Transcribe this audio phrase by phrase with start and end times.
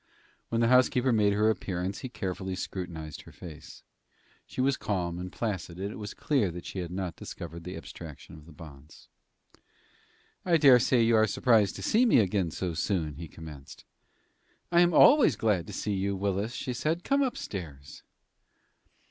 [0.49, 3.83] When the housekeeper made her appearance he carefully scrutinized her face.
[4.47, 7.77] She was calm and placid, and it was clear that she had not discovered the
[7.77, 9.09] abstraction of the bonds.
[10.43, 12.15] "I dare say you are surprised to see me
[12.49, 13.85] so soon again," he commenced.
[14.71, 17.03] "I am always glad to see you, Willis," she said.
[17.03, 18.01] "Come upstairs."